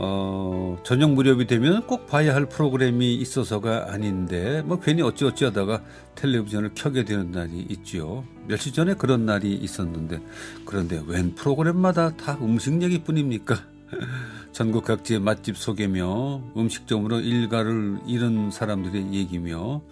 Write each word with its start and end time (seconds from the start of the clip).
어, 0.00 0.78
저녁 0.84 1.12
무렵이 1.12 1.48
되면 1.48 1.84
꼭 1.86 2.06
봐야 2.06 2.32
할 2.32 2.46
프로그램이 2.46 3.16
있어서가 3.16 3.92
아닌데 3.92 4.62
뭐 4.62 4.78
괜히 4.78 5.02
어찌어찌 5.02 5.44
하다가 5.46 5.82
텔레비전을 6.14 6.70
켜게 6.74 7.04
되는 7.04 7.32
날이 7.32 7.66
있지요. 7.68 8.24
며칠 8.46 8.72
전에 8.72 8.94
그런 8.94 9.26
날이 9.26 9.54
있었는데 9.54 10.20
그런데 10.64 11.02
웬 11.06 11.34
프로그램마다 11.34 12.16
다 12.16 12.38
음식 12.40 12.80
얘기 12.80 13.02
뿐입니까? 13.02 13.56
전국 14.52 14.84
각지의 14.84 15.18
맛집 15.20 15.56
소개며 15.56 16.42
음식점으로 16.56 17.20
일가를 17.20 17.98
잃은 18.06 18.52
사람들의 18.52 19.12
얘기며 19.12 19.82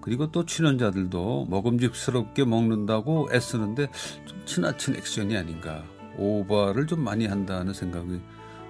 그리고 0.00 0.30
또 0.32 0.44
출연자들도 0.44 1.46
먹음직스럽게 1.48 2.44
먹는다고 2.44 3.28
애쓰는데 3.32 3.88
좀 4.26 4.42
지나친 4.44 4.96
액션이 4.96 5.36
아닌가 5.36 5.84
오버를 6.18 6.86
좀 6.86 7.00
많이 7.00 7.26
한다는 7.26 7.72
생각이 7.72 8.20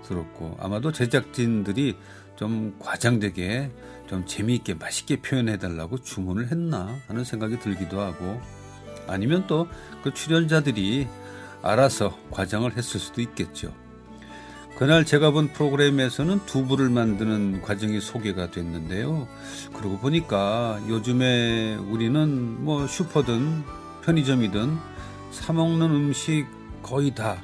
들었고 0.05 0.57
아마도 0.61 0.93
제작진들이 0.93 1.97
좀 2.37 2.77
과장되게 2.79 3.71
좀 4.09 4.27
재미있게 4.27 4.75
맛있게 4.75 5.21
표현해 5.21 5.59
달라고 5.59 5.99
주문을 5.99 6.51
했나 6.51 6.97
하는 7.09 7.25
생각이 7.25 7.59
들기도 7.61 8.01
하고 8.01 8.41
아니면 9.07 9.47
또 9.47 9.67
그 10.05 10.13
출연자들이 10.13 11.09
알아서 11.63 12.15
과장을 12.31 12.77
했을 12.77 13.01
수도 13.01 13.23
있겠죠. 13.23 13.73
그날 14.77 15.07
제가 15.07 15.31
본 15.31 15.49
프로그램에서는 15.49 16.45
두부를 16.45 16.91
만드는 16.91 17.63
과정이 17.63 18.03
소개가 18.03 18.51
됐는데요. 18.51 19.27
그러고 19.73 19.99
보니까 19.99 20.79
요즘에 20.91 21.77
우리는 21.77 22.63
뭐 22.63 22.87
슈퍼든 22.87 23.65
편의점이든 24.05 24.77
사먹는 25.31 25.91
음식 25.91 26.47
거의 26.83 27.15
다 27.15 27.43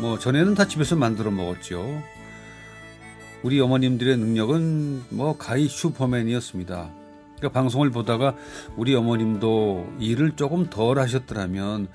뭐 0.00 0.18
전에는 0.18 0.54
다 0.54 0.66
집에서 0.66 0.96
만들어 0.96 1.30
먹었죠. 1.30 2.02
우리 3.42 3.60
어머님들의 3.60 4.16
능력은 4.16 5.04
뭐 5.10 5.36
가히 5.36 5.68
슈퍼맨이었습니다. 5.68 6.90
그러니까 7.36 7.60
방송을 7.60 7.90
보다가 7.90 8.34
우리 8.76 8.94
어머님도 8.94 9.94
일을 10.00 10.36
조금 10.36 10.68
덜 10.70 10.98
하셨더라면 10.98 11.88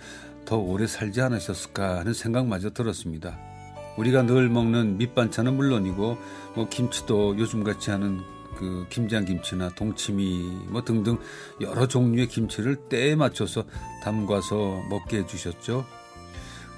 더 0.46 0.58
오래 0.58 0.88
살지 0.88 1.22
않으셨을까 1.22 2.00
하는 2.00 2.14
생각마저 2.14 2.72
들었습니다. 2.72 3.38
우리가 3.98 4.24
늘 4.24 4.50
먹는 4.50 4.98
밑반찬은 4.98 5.56
물론이고 5.56 6.18
뭐 6.56 6.70
김치도 6.70 7.38
요즘같이 7.38 7.92
하는 7.92 8.20
그 8.56 8.86
김장김치나 8.90 9.70
동치미 9.76 10.68
뭐 10.68 10.84
등등 10.84 11.18
여러 11.62 11.88
종류의 11.88 12.28
김치를 12.28 12.76
때에 12.76 13.16
맞춰서 13.16 13.66
담가서 14.04 14.84
먹게 14.90 15.20
해주셨죠. 15.20 15.86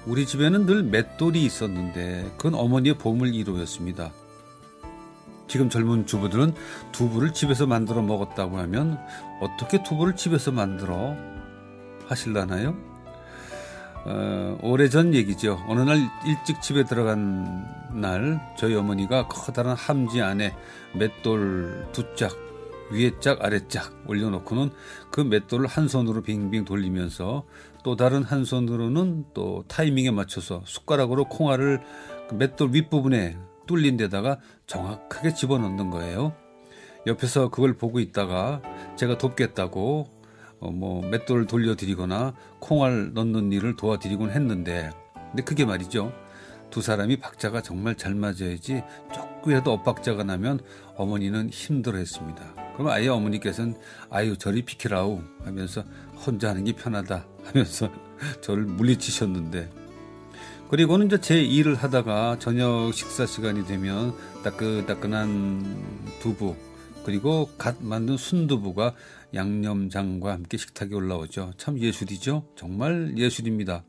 우리 0.06 0.24
집에는 0.24 0.66
늘 0.66 0.84
맷돌이 0.84 1.44
있었는데 1.44 2.32
그건 2.36 2.54
어머니의 2.54 2.96
보물 2.96 3.32
1호였습니다. 3.32 4.12
지금 5.48 5.68
젊은 5.68 6.06
주부들은 6.06 6.54
두부를 6.92 7.32
집에서 7.32 7.66
만들어 7.66 8.02
먹었다고 8.02 8.58
하면 8.58 8.98
어떻게 9.40 9.82
두부를 9.82 10.14
집에서 10.14 10.52
만들어 10.52 11.16
하실라나요? 12.06 12.76
어, 14.04 14.58
오래전 14.62 15.12
얘기죠. 15.14 15.60
어느 15.66 15.80
날 15.80 15.98
일찍 16.24 16.62
집에 16.62 16.84
들어간 16.84 17.66
날 17.92 18.40
저희 18.56 18.76
어머니가 18.76 19.26
커다란 19.26 19.74
함지 19.74 20.22
안에 20.22 20.54
맷돌 20.94 21.88
두 21.92 22.14
짝, 22.14 22.30
위에 22.90 23.12
짝, 23.20 23.44
아래 23.44 23.66
짝 23.68 23.92
올려놓고는 24.06 24.70
그 25.10 25.20
맷돌을 25.20 25.66
한 25.66 25.88
손으로 25.88 26.22
빙빙 26.22 26.64
돌리면서 26.64 27.44
또 27.82 27.96
다른 27.96 28.22
한 28.22 28.44
손으로는 28.44 29.26
또 29.34 29.64
타이밍에 29.68 30.10
맞춰서 30.10 30.62
숟가락으로 30.64 31.24
콩알을 31.26 31.80
그 32.28 32.34
맷돌 32.34 32.70
윗부분에 32.72 33.38
뚫린 33.66 33.96
데다가 33.96 34.38
정확하게 34.66 35.34
집어넣는 35.34 35.90
거예요. 35.90 36.34
옆에서 37.06 37.48
그걸 37.50 37.74
보고 37.74 38.00
있다가 38.00 38.62
제가 38.96 39.18
돕겠다고 39.18 40.06
어, 40.58 40.70
뭐 40.70 41.06
맷돌을 41.08 41.46
돌려드리거나 41.46 42.34
콩알 42.60 43.12
넣는 43.14 43.52
일을 43.52 43.76
도와드리곤 43.76 44.30
했는데 44.30 44.90
근데 45.30 45.42
그게 45.42 45.64
말이죠. 45.64 46.12
두 46.70 46.82
사람이 46.82 47.18
박자가 47.18 47.62
정말 47.62 47.94
잘 47.96 48.14
맞아야지 48.14 48.82
조금이라도 49.14 49.72
엇박자가 49.72 50.24
나면 50.24 50.60
어머니는 50.96 51.50
힘들어했습니다. 51.50 52.65
그럼 52.76 52.90
아예 52.90 53.08
어머니께서는 53.08 53.74
아유 54.10 54.36
저리 54.36 54.62
비키라우 54.62 55.22
하면서 55.44 55.82
혼자 56.26 56.50
하는 56.50 56.64
게 56.64 56.72
편하다 56.72 57.26
하면서 57.44 57.90
저를 58.42 58.64
물리치셨는데 58.64 59.70
그리고는 60.68 61.06
이제 61.06 61.20
제 61.20 61.42
일을 61.42 61.74
하다가 61.74 62.38
저녁 62.38 62.92
식사 62.92 63.24
시간이 63.24 63.66
되면 63.66 64.14
따끈따끈한 64.44 66.18
두부 66.20 66.54
그리고 67.04 67.48
갓 67.56 67.76
만든 67.80 68.16
순두부가 68.16 68.94
양념장과 69.32 70.32
함께 70.32 70.56
식탁에 70.56 70.94
올라오죠. 70.94 71.52
참 71.56 71.78
예술이죠. 71.78 72.48
정말 72.56 73.14
예술입니다. 73.16 73.84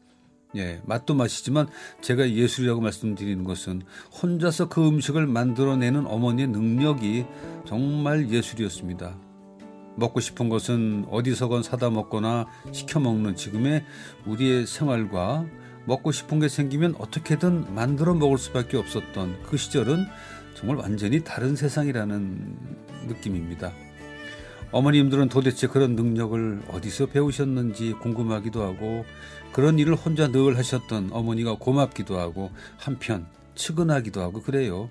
예, 0.56 0.82
맛도 0.86 1.14
맛이지만 1.14 1.68
제가 2.02 2.30
예술이라고 2.30 2.82
말씀드리는 2.82 3.44
것은 3.44 3.82
혼자서 4.22 4.70
그 4.70 4.88
음식을 4.88 5.28
만들어내는 5.28 6.08
어머니의 6.08 6.48
능력이 6.48 7.26
정말 7.66 8.30
예술이었습니다. 8.30 9.18
먹고 9.98 10.20
싶은 10.20 10.48
것은 10.48 11.06
어디서건 11.10 11.64
사다 11.64 11.90
먹거나 11.90 12.46
시켜 12.72 13.00
먹는 13.00 13.36
지금의 13.36 13.84
우리의 14.26 14.68
생활과 14.68 15.46
먹고 15.86 16.12
싶은 16.12 16.40
게 16.40 16.48
생기면 16.50 16.96
어떻게든 17.00 17.74
만들어 17.74 18.14
먹을 18.14 18.38
수밖에 18.38 18.78
없었던 18.78 19.44
그 19.44 19.58
시절은 19.58 20.06
정말 20.54 20.78
완전히 20.78 21.24
다른 21.24 21.56
세상이라는 21.56 22.58
느낌입니다. 23.08 23.74
어머님들은 24.72 25.30
도대체 25.30 25.68
그런 25.68 25.96
능력을 25.96 26.64
어디서 26.70 27.08
배우셨는지 27.08 27.94
궁금하기도 27.94 28.62
하고 28.62 29.06
그런 29.54 29.80
일을 29.80 29.96
혼자 29.96 30.28
늘 30.28 30.58
하셨던 30.58 31.10
어머니가 31.12 31.56
고맙기도 31.58 32.20
하고 32.20 32.52
한편 32.78 33.28
측은하기도 33.56 34.22
하고 34.22 34.42
그래요. 34.42 34.90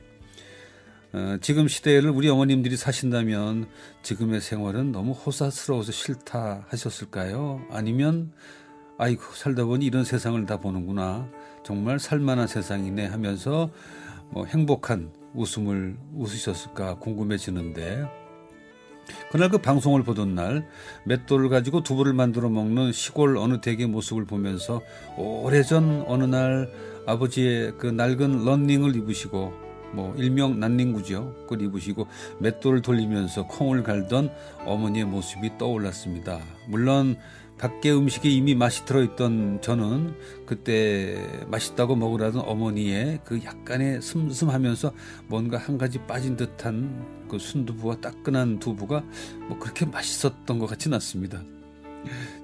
어, 1.12 1.38
지금 1.40 1.68
시대를 1.68 2.10
우리 2.10 2.28
어머님들이 2.28 2.76
사신다면 2.76 3.68
지금의 4.02 4.40
생활은 4.40 4.92
너무 4.92 5.12
호사스러워서 5.12 5.92
싫다 5.92 6.66
하셨을까요? 6.68 7.62
아니면 7.70 8.32
아이고 8.98 9.22
살다 9.34 9.64
보니 9.66 9.86
이런 9.86 10.04
세상을 10.04 10.44
다 10.46 10.58
보는구나 10.58 11.28
정말 11.64 11.98
살만한 11.98 12.46
세상이네 12.46 13.06
하면서 13.06 13.70
뭐 14.30 14.46
행복한 14.46 15.12
웃음을 15.34 15.96
웃으셨을까 16.14 16.96
궁금해지는데 16.96 18.25
그날 19.30 19.48
그 19.48 19.58
방송을 19.58 20.02
보던 20.02 20.34
날 20.34 20.66
맷돌을 21.04 21.48
가지고 21.48 21.82
두부를 21.82 22.12
만들어 22.12 22.48
먹는 22.48 22.92
시골 22.92 23.36
어느 23.36 23.60
댁의 23.60 23.86
모습을 23.86 24.24
보면서 24.24 24.80
오래전 25.16 26.04
어느 26.06 26.24
날 26.24 26.70
아버지의 27.06 27.74
그 27.78 27.86
낡은 27.86 28.44
런닝을 28.44 28.96
입으시고 28.96 29.66
뭐 29.92 30.14
일명 30.16 30.60
난닝구죠. 30.60 31.34
그걸 31.42 31.62
입으시고 31.62 32.06
맷돌을 32.40 32.82
돌리면서 32.82 33.46
콩을 33.46 33.82
갈던 33.82 34.30
어머니의 34.64 35.06
모습이 35.06 35.58
떠올랐습니다. 35.58 36.40
물론 36.66 37.16
밖에 37.58 37.90
음식에 37.90 38.28
이미 38.28 38.54
맛이 38.54 38.84
들어있던 38.84 39.60
저는 39.62 40.14
그때 40.44 41.16
맛있다고 41.48 41.96
먹으라던 41.96 42.42
어머니의 42.42 43.20
그 43.24 43.42
약간의 43.42 44.02
슴슴하면서 44.02 44.92
뭔가 45.26 45.56
한 45.56 45.78
가지 45.78 45.98
빠진 46.06 46.36
듯한 46.36 47.26
그 47.28 47.38
순두부와 47.38 47.96
따끈한 47.96 48.58
두부가 48.58 49.02
뭐 49.48 49.58
그렇게 49.58 49.86
맛있었던 49.86 50.58
것 50.58 50.66
같지는 50.66 50.96
않습니다. 50.96 51.42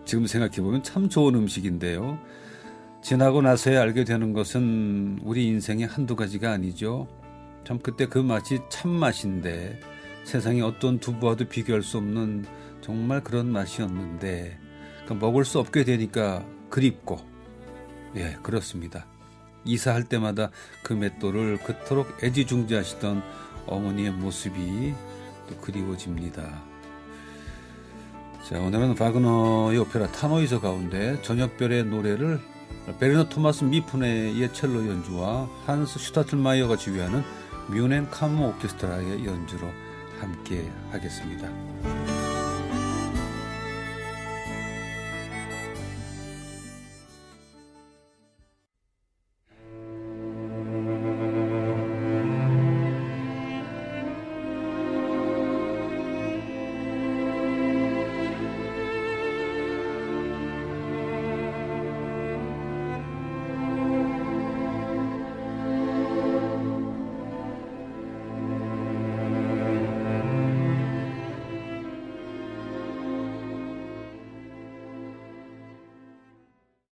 지금 0.07 0.27
생각해보면 0.27 0.83
참 0.83 1.09
좋은 1.09 1.35
음식인데요. 1.35 2.19
지나고 3.03 3.43
나서야 3.43 3.83
알게 3.83 4.05
되는 4.05 4.33
것은 4.33 5.19
우리 5.23 5.47
인생의 5.47 5.87
한두 5.87 6.17
가지가 6.17 6.53
아니죠. 6.53 7.07
참 7.65 7.79
그때 7.79 8.07
그 8.07 8.19
맛이 8.19 8.61
참 8.71 8.91
맛인데 8.91 9.79
세상에 10.25 10.63
어떤 10.63 10.99
두부와도 10.99 11.49
비교할 11.49 11.83
수 11.83 11.99
없는 11.99 12.45
정말 12.81 13.23
그런 13.23 13.51
맛이었는데 13.53 14.59
그 15.13 15.19
먹을 15.19 15.45
수 15.45 15.59
없게 15.59 15.85
되니까 15.85 16.43
그립고 16.71 17.21
예 18.17 18.37
그렇습니다. 18.43 19.07
이사할 19.65 20.05
때마다 20.05 20.51
그 20.83 20.95
맷돌을 20.95 21.59
그토록 21.59 22.25
애지중지하시던 22.25 23.23
어머니의 23.67 24.11
모습이 24.13 24.95
또 25.49 25.57
그리워집니다. 25.59 26.63
자, 28.49 28.59
오늘은 28.59 28.97
바그너의 28.97 29.79
오페라 29.79 30.09
탄호이저 30.09 30.61
가운데 30.61 31.21
저녁별의 31.23 31.85
노래를 31.85 32.41
베르너 32.99 33.29
토마스 33.29 33.65
미푸네의 33.65 34.53
첼로 34.53 34.89
연주와 34.89 35.49
한스 35.67 35.99
슈타틀마이어가 36.01 36.77
지휘하는 36.77 37.23
뮌헨 37.69 38.11
캄머 38.11 38.49
오케스트라의 38.49 39.25
연주로 39.27 39.69
함께 40.19 40.69
하겠습니다. 40.91 42.22